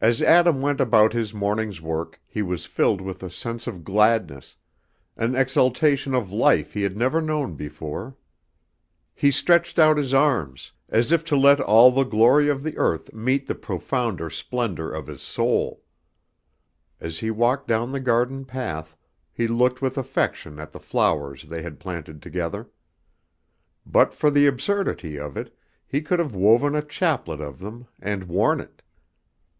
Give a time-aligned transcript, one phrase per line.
[0.00, 4.54] As Adam went about his morning's work he was filled with a sense of gladness,
[5.16, 8.16] an exaltation of life he had never known before.
[9.12, 13.12] He stretched out his arms, as if to let all the glory of the earth
[13.12, 15.82] meet the profounder splendor of his soul.
[17.00, 18.96] As he walked down the garden path
[19.32, 22.70] he looked with affection at the flowers they had planted together.
[23.84, 25.52] But for the absurdity of it,
[25.88, 28.80] he could have woven a chaplet of them and worn it.